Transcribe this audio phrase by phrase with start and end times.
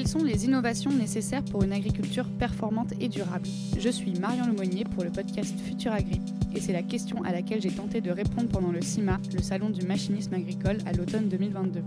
[0.00, 3.46] Quelles sont les innovations nécessaires pour une agriculture performante et durable?
[3.78, 6.22] Je suis Marion Lemonnier pour le podcast Futur Agri
[6.54, 9.68] et c'est la question à laquelle j'ai tenté de répondre pendant le CIMA, le salon
[9.68, 11.82] du machinisme agricole à l'automne 2022.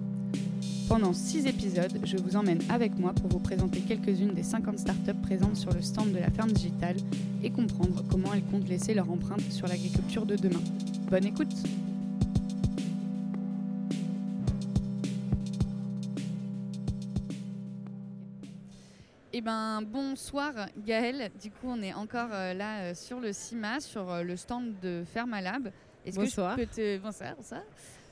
[0.87, 5.21] Pendant 6 épisodes, je vous emmène avec moi pour vous présenter quelques-unes des 50 startups
[5.23, 6.97] présentes sur le stand de la ferme digitale
[7.41, 10.61] et comprendre comment elles comptent laisser leur empreinte sur l'agriculture de demain.
[11.09, 11.55] Bonne écoute
[19.43, 20.53] ben, bonsoir
[20.85, 21.29] Gaël.
[21.41, 24.79] Du coup, on est encore euh, là euh, sur le CIMA, sur euh, le stand
[24.81, 25.69] de Fermalab.
[26.05, 26.97] Est-ce que je peux te...
[26.99, 27.61] Bonsoir, bonsoir.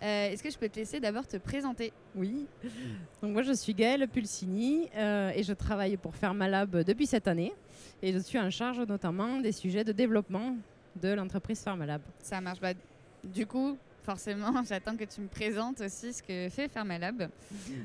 [0.02, 1.94] Est-ce que je peux te laisser d'abord te présenter?
[2.16, 2.48] Oui.
[3.22, 7.54] Donc moi, je suis Gaëlle Pulsini et je travaille pour Fermalab depuis cette année.
[8.02, 10.56] Et je suis en charge notamment des sujets de développement
[10.96, 12.02] de l'entreprise Fermalab.
[12.20, 12.60] Ça marche.
[12.60, 12.74] Bah,
[13.24, 17.30] du coup, forcément, j'attends que tu me présentes aussi ce que fait Fermalab.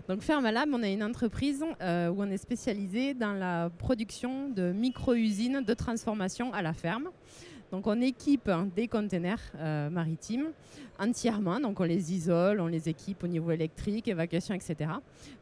[0.08, 4.72] Donc Fermalab, on est une entreprise euh, où on est spécialisé dans la production de
[4.72, 7.10] micro-usines de transformation à la ferme.
[7.72, 10.52] Donc on équipe des containers euh, maritimes
[10.98, 14.90] entièrement, donc on les isole, on les équipe au niveau électrique, évacuation, etc.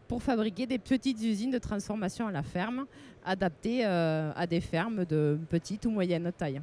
[0.08, 2.86] pour fabriquer des petites usines de transformation à la ferme
[3.24, 6.60] adaptées euh, à des fermes de petite ou moyenne taille.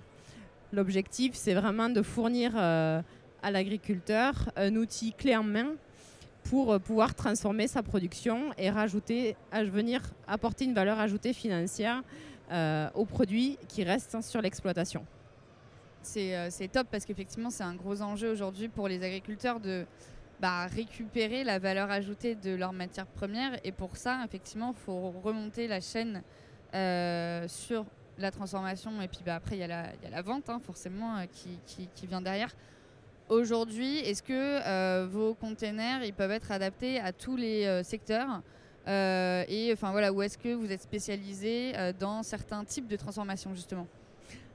[0.74, 2.54] L'objectif, c'est vraiment de fournir
[3.42, 5.76] à l'agriculteur un outil clé en main
[6.44, 12.04] pour euh, pouvoir transformer sa production et rajouter, venir apporter une valeur ajoutée financière
[12.52, 15.06] euh, aux produits qui restent sur l'exploitation.
[16.18, 19.86] Euh, c'est top parce qu'effectivement c'est un gros enjeu aujourd'hui pour les agriculteurs de
[20.40, 25.12] bah, récupérer la valeur ajoutée de leurs matières premières et pour ça effectivement il faut
[25.24, 26.24] remonter la chaîne
[27.48, 27.86] sur
[28.18, 32.22] la transformation et puis bah, après il y, a la vente hein, forcément qui, vient
[32.22, 32.50] derrière.
[33.32, 38.42] Aujourd'hui, est-ce que euh, vos containers ils peuvent être adaptés à tous les euh, secteurs
[38.90, 43.56] euh, et enfin voilà, où est-ce que vous êtes spécialisé dans certains types de transformation
[43.56, 43.88] justement?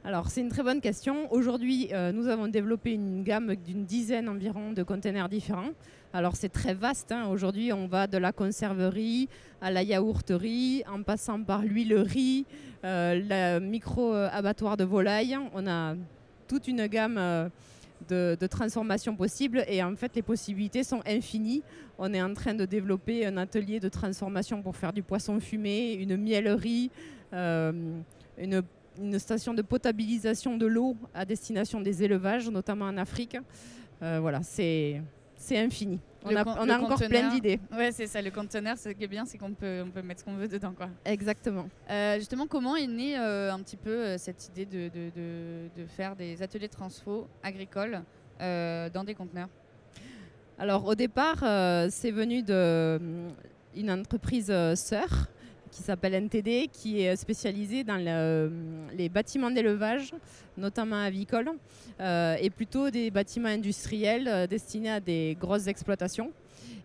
[0.05, 1.33] Alors c'est une très bonne question.
[1.33, 5.71] Aujourd'hui, nous avons développé une gamme d'une dizaine environ de containers différents.
[6.12, 7.12] Alors c'est très vaste.
[7.12, 7.29] Hein.
[7.29, 9.31] Aujourd'hui, on va de la conserverie
[9.62, 12.45] à la yaourterie, en passant par l'huilerie,
[12.83, 15.39] le micro-abattoir de volaille.
[15.55, 15.95] On a
[16.47, 17.50] toute une gamme
[18.09, 21.62] de, transformation possible et en fait les possibilités sont infinies.
[21.99, 25.95] On est en train de développer un atelier de transformation pour faire du poisson fumé,
[25.95, 26.91] une miellerie,
[27.33, 27.73] euh,
[28.39, 28.62] une,
[29.19, 33.37] station de potabilisation de l'eau à destination des élevages, notamment en Afrique.
[34.03, 35.03] Euh, voilà, c'est
[35.51, 36.01] infini.
[36.26, 37.60] On a, encore plein d'idées.
[37.72, 38.20] Ouais, c'est ça.
[38.20, 40.48] Le conteneur, ce qui est bien, c'est qu'on peut, on peut mettre ce qu'on veut
[40.48, 40.72] dedans.
[40.76, 40.88] Quoi.
[41.04, 41.69] Exactement.
[41.91, 45.10] Euh, justement, comment est née euh, un petit peu euh, cette idée de, de,
[45.76, 48.03] de, faire des ateliers transfo agricoles
[48.41, 49.48] dans des conteneurs?
[50.59, 51.38] Alors, au départ,
[51.91, 55.28] c'est venu d'une entreprise sœur
[55.71, 57.97] qui s'appelle NTD, qui est spécialisée dans
[58.97, 60.12] les bâtiments d'élevage,
[60.56, 61.50] notamment avicoles,
[62.00, 66.31] euh, et plutôt des bâtiments industriels euh, destinés à des grosses exploitations.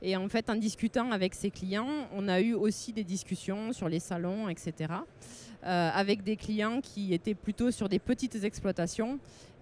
[0.02, 3.88] Et en fait, en discutant avec ses clients, on a eu aussi des discussions sur
[3.88, 4.74] les salons, etc.,
[5.64, 9.20] euh, avec des clients qui étaient plutôt sur des petites exploitations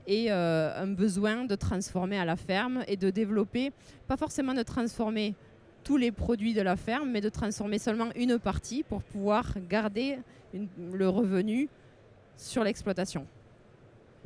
[0.08, 3.72] et un besoin de transformer à la ferme et de développer,
[4.08, 5.36] pas forcément de transformer
[5.84, 10.20] tous les produits de la ferme, mais de transformer seulement une partie pour pouvoir garder
[10.92, 11.70] le revenu
[12.36, 13.26] sur l'exploitation.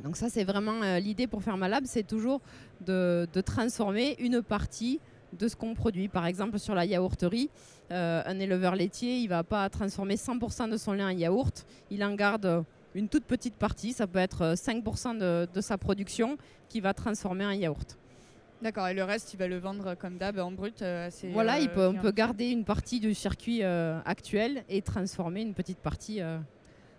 [0.00, 2.40] Donc ça, c'est vraiment euh, l'idée pour Fermalab, c'est toujours
[2.84, 5.00] de, transformer une partie
[5.38, 6.08] de ce qu'on produit.
[6.08, 7.50] Par exemple, sur la yaourterie,
[7.90, 11.66] euh, un éleveur laitier, il ne va pas transformer 100% de son lait en yaourt,
[11.90, 16.38] il en garde une toute petite partie, ça peut être 5% de, de sa production,
[16.68, 17.98] qui va transformer en yaourt.
[18.62, 21.68] D'accord, et le reste, il va le vendre comme d'hab en brut euh, Voilà, il
[21.68, 26.22] peut, on peut garder une partie du circuit euh, actuel et transformer une petite partie.
[26.22, 26.38] Euh.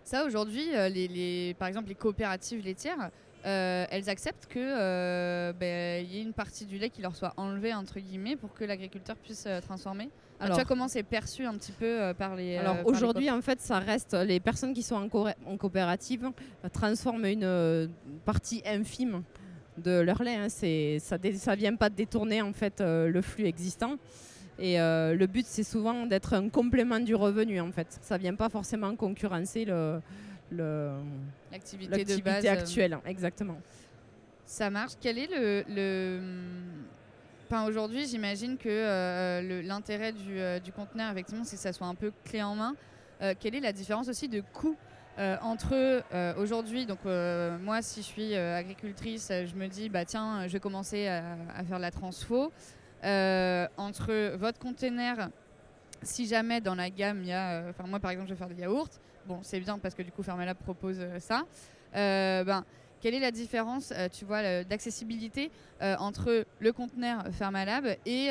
[0.04, 3.10] Ça, aujourd'hui, les, par exemple, les coopératives laitières,
[3.44, 8.00] elles acceptent qu'il ben, y ait une partie du lait qui leur soit enlevée, entre
[8.00, 12.14] guillemets, pour que l'agriculteur puisse transformer alors, tu vois comment c'est perçu un petit peu
[12.18, 12.58] par les.
[12.58, 16.30] Alors aujourd'hui, en fait, ça reste les personnes qui sont en, en coopérative
[16.74, 17.90] transforment une
[18.26, 19.24] partie infime
[19.78, 20.36] de leur lait.
[20.36, 20.50] Hein.
[20.50, 23.98] ça ne vient pas de détourner en fait euh, le flux existant.
[24.58, 27.88] Et euh, le but, c'est souvent d'être un complément du revenu en fait.
[28.02, 30.00] Ça vient pas forcément concurrencer le,
[31.52, 32.98] l'activité, de base, euh, actuelle.
[33.06, 33.58] Exactement.
[34.46, 34.94] Ça marche.
[35.02, 35.30] Quel est
[35.68, 36.20] le,
[37.48, 42.12] Enfin, aujourd'hui, j'imagine que l'intérêt du, du, conteneur, effectivement, c'est que ça soit un peu
[42.24, 42.76] clé en main.
[43.40, 44.76] quelle est la différence aussi de coût
[45.18, 50.04] euh, entre euh, aujourd'hui, donc euh, moi si je suis agricultrice, je me dis bah
[50.04, 52.52] tiens, je vais commencer à, faire de la transfo.
[53.02, 55.30] entre votre container
[56.02, 57.64] si jamais dans la gamme, il y a.
[57.70, 58.90] Enfin, moi, par exemple, je vais faire des yaourts.
[59.26, 61.46] Bon, c'est bien parce que du coup, Fermalab propose ça.
[61.94, 62.64] ben,
[63.02, 65.50] quelle est la différence, tu vois, d'accessibilité
[65.82, 68.30] entre le conteneur Fermalab et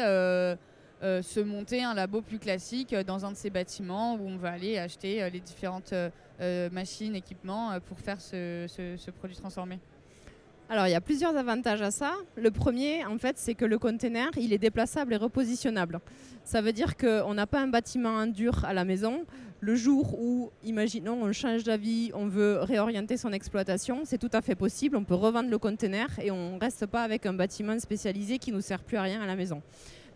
[1.00, 4.78] se monter un labo plus classique dans un de ces bâtiments où on va aller
[4.78, 5.94] acheter les différentes
[6.72, 9.78] machines, équipements pour faire ce produit transformé
[10.70, 12.14] alors, il y a plusieurs avantages à ça.
[12.36, 16.00] Le premier, en fait, c'est que le container, il est déplaçable et repositionnable.
[16.42, 19.26] Ça veut dire qu'on n'a pas un bâtiment en dur à la maison.
[19.60, 24.40] Le jour où, imaginons, on change d'avis, on veut réorienter son exploitation, c'est tout à
[24.40, 24.96] fait possible.
[24.96, 28.50] On peut revendre le container et on ne reste pas avec un bâtiment spécialisé qui
[28.50, 29.62] ne nous sert plus à rien à la maison.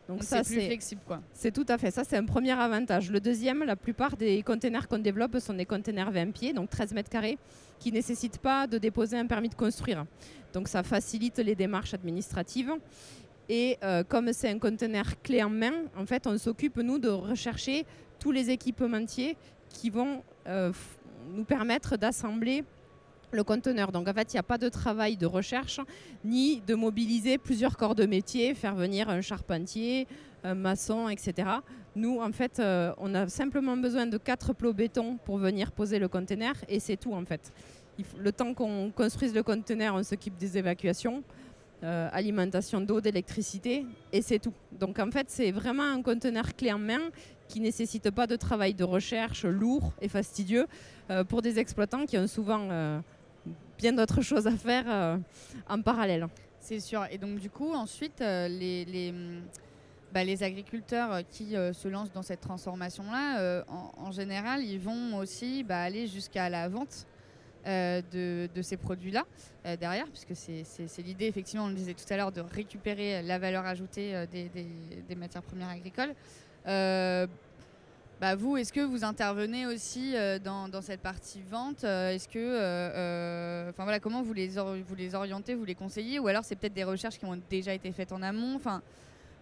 [0.09, 1.21] Donc, ça, c'est flexible, quoi.
[1.35, 1.91] C'est tout à fait.
[1.91, 3.11] Ça, c'est un premier avantage.
[3.11, 6.95] Le deuxième, la plupart des containers qu'on développe sont des containers 20 pieds, donc 13
[6.95, 7.37] mètres carrés,
[7.79, 10.07] qui ne nécessitent pas de déposer un permis de construire.
[10.55, 12.73] Donc, ça facilite les démarches administratives.
[13.51, 17.09] Et euh, comme c'est un conteneur clé en main, en fait, on s'occupe, nous, de
[17.09, 17.85] rechercher
[18.19, 19.37] tous les équipementiers
[19.69, 20.73] qui vont euh,
[21.35, 22.65] nous permettre d'assembler
[23.31, 23.93] le conteneur.
[23.93, 25.81] Donc en fait, il n'y a pas de travail de recherche
[26.25, 30.07] ni de mobiliser plusieurs corps de métier, faire venir un charpentier,
[30.45, 31.49] un maçon, etc.
[31.97, 35.99] Nous, en fait, euh, on a simplement besoin de quatre plots béton pour venir poser
[35.99, 37.53] le conteneur et c'est tout en fait.
[38.17, 41.25] le temps qu'on construise le conteneur, on s'occupe des évacuations,
[41.83, 44.55] euh, alimentation d'eau, d'électricité et c'est tout.
[44.73, 47.11] Donc en fait, c'est vraiment un conteneur clé en main
[47.49, 50.67] qui nécessite pas de travail de recherche lourd et fastidieux
[51.11, 52.69] euh, pour des exploitants qui ont souvent
[53.79, 55.17] bien d'autres choses à faire euh,
[55.69, 56.27] en parallèle.
[56.61, 57.07] C'est sûr.
[57.11, 59.43] Et donc du coup, ensuite, euh, les, les, mm,
[60.13, 65.63] bah, les, agriculteurs qui euh, se lancent dans cette transformation-là, en, général, ils vont aussi
[65.63, 67.07] bah, aller jusqu'à la vente.
[67.67, 69.25] De, de, ces produits-là
[69.79, 73.67] derrière, puisque c'est l'idée, effectivement, on le disait tout à l'heure, de récupérer la valeur
[73.67, 74.67] ajoutée des, des,
[75.07, 76.15] des, matières premières agricoles.
[78.21, 82.37] Bah vous, est-ce que vous intervenez aussi euh, dans, cette partie vente euh, Est-ce que,
[82.37, 86.57] euh, enfin voilà, comment vous les, vous les orientez, vous les conseillez Ou alors c'est
[86.57, 88.83] peut-être des recherches qui ont déjà été faites en amont Enfin,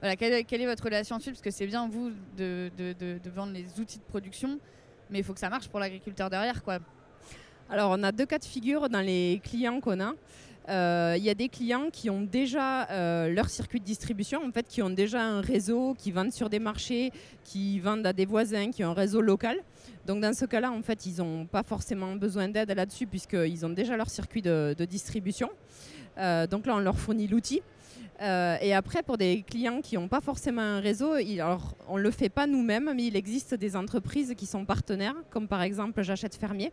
[0.01, 3.81] voilà, quelle, est votre relation dessus Parce que c'est bien vous de, de, vendre les
[3.81, 4.59] outils de production,
[5.09, 6.79] mais il faut que ça marche pour l'agriculteur derrière, quoi.
[7.71, 10.13] Alors, on a deux cas de figure dans les clients qu'on a.
[10.69, 14.51] Il euh, y a des clients qui ont déjà euh, leur circuit de distribution, en
[14.51, 17.13] fait, qui ont déjà un réseau, qui vendent sur des marchés,
[17.45, 19.59] qui vendent à des voisins, qui ont un réseau local.
[20.07, 23.71] Donc dans ce cas-là, en fait, ils n'ont pas forcément besoin d'aide là-dessus puisqu'ils ont
[23.71, 25.51] déjà leur circuit de, distribution.
[26.19, 27.63] Euh, donc là, on leur fournit l'outil.
[28.21, 32.11] Et après, pour des clients qui n'ont pas forcément un réseau, alors, on ne le
[32.11, 36.35] fait pas nous-mêmes, mais il existe des entreprises qui sont partenaires, comme par exemple J'achète
[36.35, 36.73] Fermier.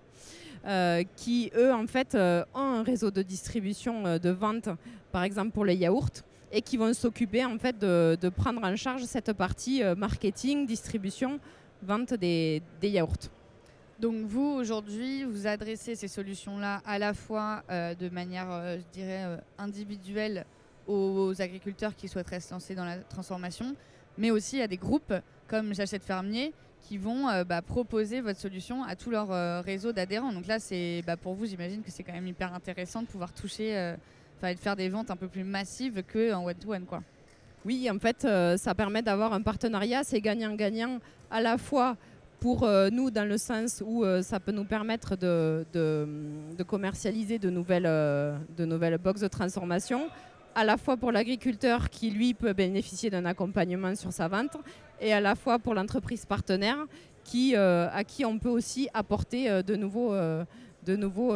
[0.65, 4.69] Euh, qui, eux, en fait, euh, ont un réseau de distribution euh, de vente,
[5.11, 6.23] par exemple pour les yaourts,
[6.53, 11.39] et qui vont s'occuper en fait de, prendre en charge cette partie marketing, distribution,
[11.81, 13.29] vente des, yaourts.
[13.99, 19.25] Donc vous, aujourd'hui, vous adressez ces solutions-là à la fois de manière, je dirais,
[19.57, 20.45] individuelle
[20.87, 23.75] aux, agriculteurs qui souhaiteraient se lancer dans la transformation,
[24.17, 25.13] mais aussi à des groupes
[25.47, 26.53] comme J'achète fermier
[26.83, 30.33] qui vont euh, bah, proposer votre solution à tout leur euh, réseau d'adhérents.
[30.33, 33.33] Donc là, c'est bah, pour vous, j'imagine que c'est quand même hyper intéressant de pouvoir
[33.33, 33.95] toucher, euh,
[34.37, 36.85] enfin, de faire des ventes un peu plus massives qu'en one-to-one.
[36.85, 37.01] Quoi.
[37.65, 40.99] Oui, en fait, ça permet d'avoir un partenariat, c'est gagnant-gagnant
[41.31, 41.95] à la fois
[42.41, 47.83] pour nous dans le sens où ça peut nous permettre de, de, commercialiser de nouvelles,
[47.85, 50.09] de nouvelles box de transformation,
[50.55, 54.57] à la fois pour l'agriculteur qui lui peut bénéficier d'un accompagnement sur sa vente
[55.01, 56.85] et à la fois pour l'entreprise partenaire
[57.23, 60.43] qui, euh, à qui on peut aussi apporter euh, de nouveaux, euh,
[60.85, 61.33] de nouveaux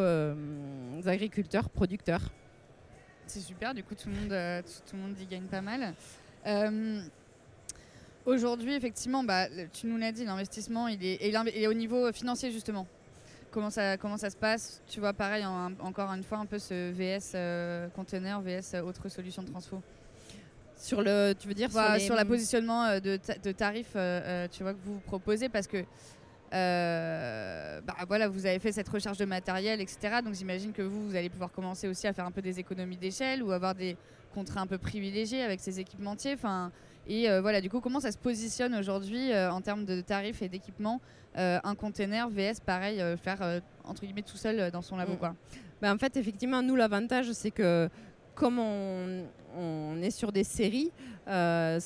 [1.07, 2.21] agriculteurs, producteurs.
[3.25, 5.93] C'est super, du coup tout le monde, tout, le monde y gagne pas mal.
[8.25, 12.85] Aujourd'hui, effectivement, bah, tu nous l'as dit, l'investissement, il est, et au niveau financier justement.
[13.51, 14.81] Comment ça, comment ça se passe?
[14.87, 15.45] Tu vois, pareil,
[15.79, 19.81] encore une fois, un peu ce VS conteneur, VS autre solution de transfo.
[20.79, 24.73] Sur le, tu veux dire bah, sur, la positionnement euh, de, euh, euh, tu vois
[24.73, 25.83] que vous proposez parce que
[26.51, 30.21] bah, voilà, vous avez fait cette recherche de matériel, etc.
[30.23, 32.97] Donc j'imagine que vous, vous allez pouvoir commencer aussi à faire un peu des économies
[32.97, 33.97] d'échelle ou avoir des
[34.33, 36.33] contrats un peu privilégiés avec ces équipementiers.
[36.33, 36.71] Enfin,
[37.07, 41.01] et voilà, du coup, comment ça se positionne aujourd'hui en termes de tarifs et d'équipements
[41.35, 45.17] un container VS, pareil, faire entre guillemets tout seul dans son labo, mm.
[45.17, 45.35] quoi?
[45.81, 47.89] Ben, en fait, effectivement, nous, l'avantage, c'est que
[48.37, 50.91] comme on, est sur des séries,
[51.27, 51.79] euh,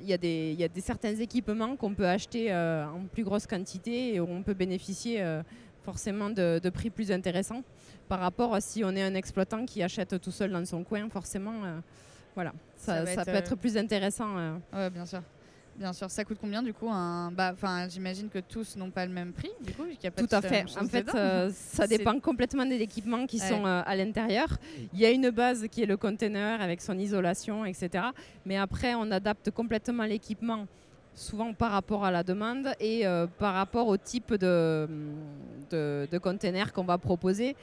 [0.00, 4.20] il y, a des certains équipements qu'on peut acheter euh, en plus grosse quantité et
[4.20, 5.42] on peut bénéficier euh,
[5.82, 7.62] forcément de, prix plus intéressants
[8.08, 11.08] par rapport à si on est un exploitant qui achète tout seul dans son coin,
[11.08, 11.62] forcément,
[12.34, 14.58] voilà, ça, peut être plus intéressant.
[14.74, 15.22] Oui, bien sûr.
[15.76, 17.32] Bien sûr, ça coûte combien du coup un...
[17.32, 17.54] bah,
[17.88, 20.64] J'imagine que tous n'ont pas le même prix, du coup, a pas Tout à fait.
[20.80, 24.48] En fait, euh, ça dépend complètement des équipements qui sont euh, à l'intérieur.
[24.92, 28.04] Il y a une base qui est le container avec son isolation, etc.
[28.46, 30.66] Mais après, on adapte complètement l'équipement
[31.16, 34.88] souvent par rapport à la demande et euh, par rapport au type de,
[35.70, 37.56] de, de container qu'on va proposer.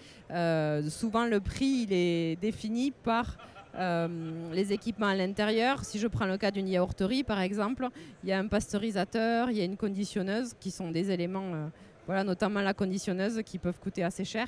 [0.90, 3.38] souvent, le prix il est défini par
[3.76, 4.08] euh,
[4.52, 5.86] les équipements à l'intérieur.
[5.86, 7.88] Si je prends le cas d'une yaourterie, par exemple,
[8.24, 11.68] il y a un pasteurisateur, il y a une conditionneuse, qui sont des éléments, euh,
[12.06, 14.48] voilà, notamment la conditionneuse, qui peuvent coûter assez cher.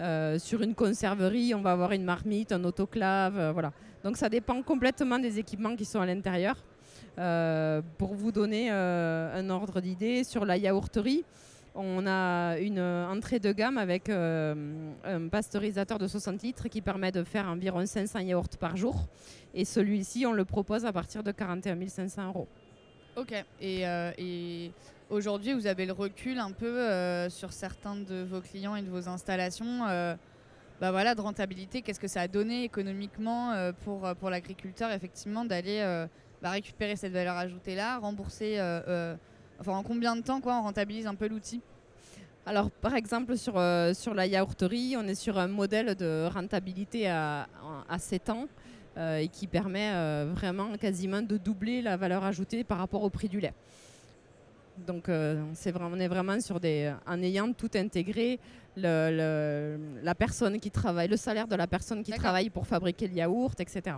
[0.00, 3.72] Euh, sur une conserverie, on va avoir une marmite, un autoclave, voilà.
[4.04, 6.56] Donc ça dépend complètement des équipements qui sont à l'intérieur.
[7.98, 11.24] pour vous donner un ordre d'idée, sur la yaourterie,
[11.74, 17.12] on a une entrée de gamme avec euh, un pasteurisateur de 60 litres qui permet
[17.12, 19.06] de faire environ 500 yaourts par jour.
[19.54, 22.48] Et celui-ci, on le propose à partir de 41 500 euros.
[23.16, 23.32] Ok.
[23.62, 24.72] Euh, et,
[25.10, 28.90] aujourd'hui, vous avez le recul un peu euh, sur certains de vos clients et de
[28.90, 29.86] vos installations
[30.80, 31.82] bah voilà, de rentabilité.
[31.82, 36.06] Qu'est-ce que ça a donné économiquement pour, pour l'agriculteur, effectivement, d'aller
[36.40, 38.58] bah, récupérer cette valeur ajoutée-là, rembourser
[39.60, 41.60] Enfin, en combien de temps quoi, on rentabilise un peu l'outil
[42.46, 47.06] alors, par exemple, sur, euh, sur la yaourterie, on est sur un modèle de rentabilité
[47.06, 47.46] à,
[47.88, 48.48] à 7 ans
[48.96, 53.10] euh, et qui permet euh, vraiment quasiment de doubler la valeur ajoutée par rapport au
[53.10, 53.52] prix du lait.
[54.86, 55.10] Donc,
[55.52, 56.90] c'est vraiment, on est vraiment sur des.
[57.06, 58.40] en ayant tout intégré,
[58.78, 63.14] le, la personne qui travaille, le salaire de la personne qui travaille pour fabriquer le
[63.14, 63.96] yaourt, etc.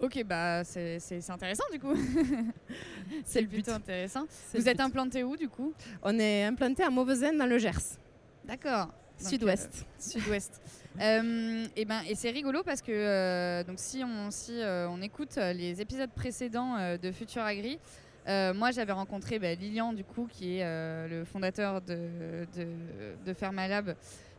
[0.00, 1.94] Ok, bah c'est intéressant du coup.
[3.24, 4.24] c'est plutôt intéressant.
[4.54, 5.74] Vous êtes implanté où du coup?
[6.02, 7.98] On est implanté à Mauvezen dans le Gers.
[8.44, 8.88] D'accord.
[9.18, 9.70] Sud-ouest.
[9.72, 10.60] Euh, sud-ouest.
[11.00, 15.36] Euh, et ben et c'est rigolo parce que euh, donc si on si on écoute
[15.36, 17.78] les épisodes précédents de Futur Agri,
[18.26, 22.66] moi j'avais rencontré bah, Lilian du coup qui est le fondateur de de,
[23.24, 23.94] de Fermalab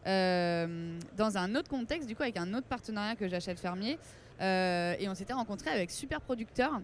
[0.05, 3.97] dans un autre contexte du coup avec un autre partenariat que j'achète fermier.
[4.41, 6.81] Euh, et on s'était rencontré avec Super Producteurs.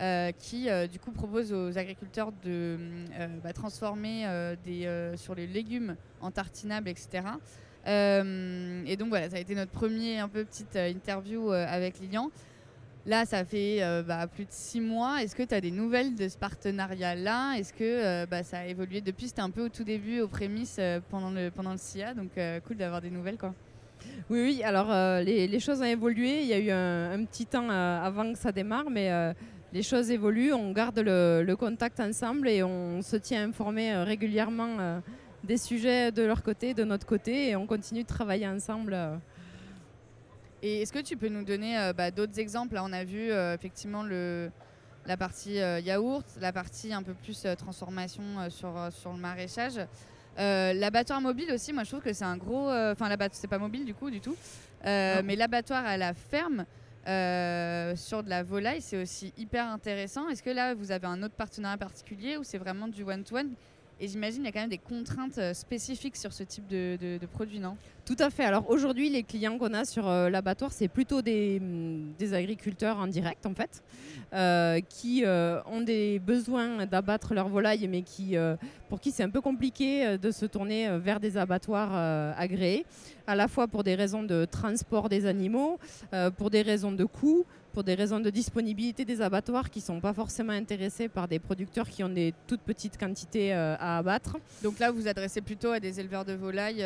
[0.00, 2.78] Euh, qui euh, du coup propose aux agriculteurs de
[3.42, 4.26] bah, transformer
[4.64, 7.24] des, sur les légumes en tartinables, etc.
[7.84, 12.30] et donc voilà, ça a été notre premier un peu petite interview avec Lilian.
[13.06, 15.20] Là, ça fait bah, plus de six mois.
[15.20, 17.54] Est-ce que tu as des nouvelles de ce partenariat-là?
[17.54, 19.00] Est-ce que bah, ça a évolué?
[19.00, 20.78] Depuis C'était un peu au tout début, aux prémices,
[21.10, 22.14] pendant, le, pendant le SIA.
[22.14, 22.30] Donc,
[22.68, 23.38] cool d'avoir des nouvelles.
[23.38, 23.52] quoi.
[24.30, 24.62] Oui, oui.
[24.62, 26.42] Alors, euh, les, choses ont évolué.
[26.42, 29.32] Il y a eu un, petit temps euh, avant que ça démarre, mais euh,
[29.72, 30.52] les choses évoluent.
[30.52, 35.00] On garde le, contact ensemble et on se tient informé régulièrement
[35.44, 38.96] des sujets de leur côté, de notre côté, et on continue de travailler ensemble.
[40.62, 42.78] Et est-ce que tu peux nous donner bah, d'autres exemples?
[42.80, 44.04] On a vu effectivement
[45.06, 49.80] la partie yaourt, la partie un peu plus transformation sur, sur le maraîchage.
[50.38, 52.70] Euh, l'abattoir mobile aussi, moi je trouve que c'est un gros.
[52.70, 54.36] Euh, enfin, l'abattoir, c'est pas mobile du coup, du tout.
[54.86, 56.64] Euh, mais l'abattoir à la ferme.
[57.96, 60.28] sur de la volaille, c'est aussi hyper intéressant.
[60.28, 63.50] Est-ce que là, vous avez un autre partenariat particulier ou c'est vraiment du one-to-one?
[64.00, 67.58] Et j'imagine qu'il y a quand même des contraintes spécifiques sur ce type de, produit,
[67.58, 67.76] non?
[68.04, 68.44] Tout à fait.
[68.44, 73.06] Alors aujourd'hui, les clients qu'on a sur l'abattoir, c'est plutôt des, mm, des, agriculteurs en
[73.06, 73.82] direct, en fait,
[74.88, 78.36] qui ont des besoins d'abattre leurs volailles, mais qui
[78.88, 82.32] pour qui c'est un peu compliqué euh, de se tourner euh, vers des abattoirs euh,
[82.36, 82.84] agréés,
[83.26, 85.78] à la fois pour des raisons de transport des animaux,
[86.38, 87.44] pour des raisons de coût,
[87.78, 91.38] pour des raisons de disponibilité des abattoirs qui ne sont pas forcément intéressés par des
[91.38, 94.36] producteurs qui ont des toutes petites quantités à abattre.
[94.64, 96.84] Donc là, vous vous adressez plutôt à des éleveurs de volailles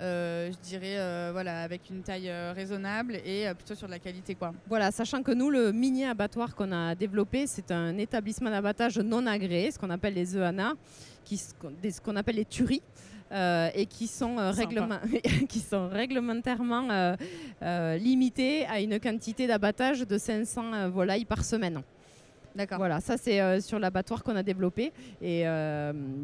[0.00, 0.96] je dirais
[1.30, 4.34] voilà, avec une taille raisonnable et plutôt sur de la qualité.
[4.34, 4.54] Quoi.
[4.66, 9.26] Voilà, sachant que nous, le mini abattoir qu'on a développé, c'est un établissement d'abattage non
[9.26, 10.72] agréé, ce qu'on appelle les EANA,
[11.26, 12.80] ce qu'on appelle les tueries.
[13.30, 14.52] Euh, et qui sont, euh,
[15.50, 17.14] qui sont réglementairement euh,
[17.60, 21.82] limités à une quantité d'abattage de 500 volailles par semaine.
[22.54, 22.78] D'accord.
[22.78, 24.92] Voilà, ça c'est sur l'abattoir qu'on a développé.
[25.20, 25.44] Et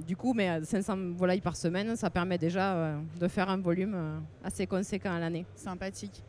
[0.06, 4.66] du coup, mais 500 volailles par semaine, ça permet déjà de faire un volume assez
[4.66, 5.44] conséquent à l'année.
[5.54, 6.22] Sympathique.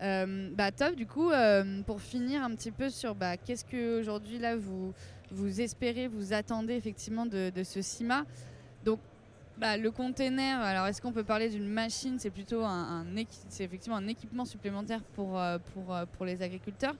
[0.00, 1.30] bah, top, du coup,
[1.86, 4.92] pour finir un petit peu sur bah, qu'est-ce que aujourd'hui là vous
[5.30, 8.24] vous espérez, vous attendez effectivement de, ce CIMA.
[8.84, 9.00] Donc,
[9.58, 12.16] bah, le container, alors est-ce qu'on peut parler d'une machine?
[12.18, 13.04] C'est plutôt un,
[13.58, 16.94] effectivement un équipement supplémentaire pour, euh, pour, euh, pour les agriculteurs.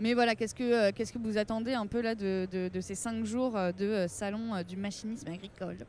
[0.00, 2.94] Mais voilà, qu'est-ce que, euh, qu'est-ce que vous attendez un peu là de, de, ces
[2.94, 5.76] cinq jours de salon du machinisme agricole?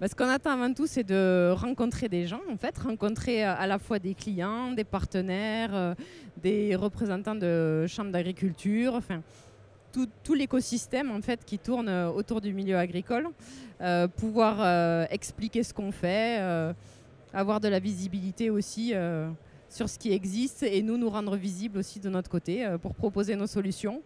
[0.00, 3.66] Bah, Ce qu'on attend avant tout, c'est de rencontrer des gens, en fait, rencontrer à
[3.66, 5.96] la fois des clients, des partenaires,
[6.40, 9.20] des représentants de chambres d'agriculture, enfin,
[9.92, 13.28] tout, l'écosystème en fait qui tourne autour du milieu agricole,
[14.16, 16.40] pouvoir expliquer ce qu'on fait,
[17.32, 18.92] avoir de la visibilité aussi
[19.68, 23.36] sur ce qui existe et nous nous rendre visibles aussi de notre côté pour proposer
[23.36, 24.02] nos solutions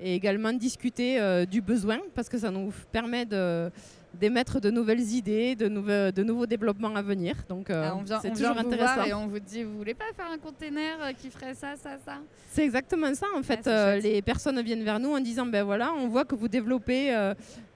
[0.00, 3.70] et également discuter du besoin parce que ça nous permet de
[4.18, 5.68] d'émettre de nouvelles idées, de,
[6.10, 7.36] de nouveaux développements à venir.
[7.48, 9.04] Donc, euh, ah, c'est toujours intéressant.
[9.04, 11.96] et on vous dit, vous voulez pas faire un container euh, qui ferait ça, ça,
[12.04, 12.18] ça?
[12.50, 13.26] C'est exactement ça.
[13.36, 16.34] En fait, euh, les personnes viennent vers nous en disant, ben voilà, on voit que
[16.34, 17.10] vous développez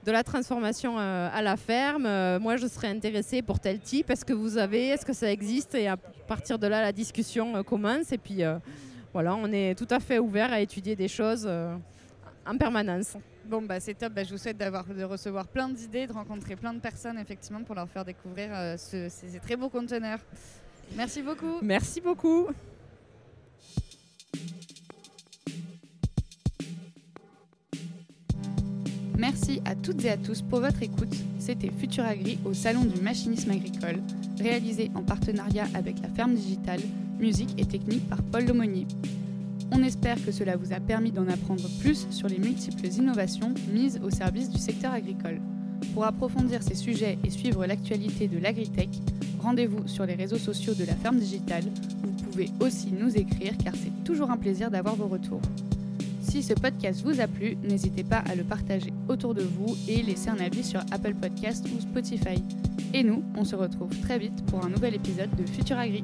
[0.05, 2.07] de la transformation à la ferme.
[2.39, 4.09] moi, je serais intéressée pour tel type.
[4.09, 5.75] Est-ce que vous avez Est-ce que ça existe?
[5.75, 8.11] Et à partir de là, la discussion commence.
[8.11, 8.41] Et puis,
[9.13, 11.49] voilà, on est tout à fait ouvert à étudier des choses
[12.45, 13.15] en permanence.
[13.49, 14.13] Bon, bah, c'est top.
[14.13, 17.63] Bah, je vous souhaite d'avoir, de recevoir plein d'idées, de rencontrer plein de personnes, effectivement,
[17.63, 19.09] pour leur faire découvrir euh, ces,
[19.41, 20.19] très beaux conteneurs.
[20.95, 21.57] Merci beaucoup.
[21.63, 22.47] Merci beaucoup.
[29.17, 31.15] Merci à toutes et à tous pour votre écoute.
[31.39, 34.01] C'était Futur Agri au Salon du Machinisme Agricole,
[34.39, 36.81] réalisé en partenariat avec la Ferme Digitale,
[37.17, 38.85] musique et technique par Paul Lomonier.
[39.71, 43.99] On espère que cela vous a permis d'en apprendre plus sur les multiples innovations mises
[44.03, 45.39] au service du secteur agricole.
[45.93, 48.89] Pour approfondir ces sujets et suivre l'actualité de l'agritech,
[49.39, 51.65] rendez-vous sur les réseaux sociaux de la ferme digitale.
[52.03, 55.41] Vous pouvez aussi nous écrire car c'est toujours un plaisir d'avoir vos retours.
[56.21, 60.01] Si ce podcast vous a plu, n'hésitez pas à le partager autour de vous et
[60.01, 62.43] laisser un avis sur Apple Podcast ou Spotify.
[62.93, 66.01] Et nous, on se retrouve très vite pour un nouvel épisode de Futur Agri.